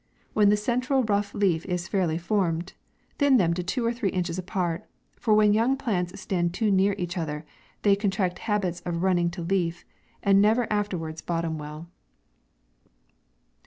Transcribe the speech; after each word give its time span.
When 0.33 0.49
the 0.49 0.57
central 0.57 1.03
rough 1.03 1.35
leaf 1.35 1.63
is 1.67 1.87
fairly 1.87 2.17
formed, 2.17 2.73
thin 3.19 3.37
them 3.37 3.53
to 3.53 3.61
two 3.61 3.85
or 3.85 3.93
three 3.93 4.09
inches 4.09 4.39
apart; 4.39 4.89
for 5.15 5.35
when 5.35 5.53
young 5.53 5.77
plants 5.77 6.19
stand 6.19 6.55
too 6.55 6.71
near 6.71 6.95
each 6.97 7.19
other, 7.19 7.45
they 7.83 7.95
contract 7.95 8.39
habits 8.49 8.79
of 8.81 9.03
running 9.03 9.29
to 9.29 9.43
leaf, 9.43 9.85
and 10.23 10.41
never 10.41 10.65
afterwards 10.73 11.21
bottom 11.21 11.59
well. 11.59 11.87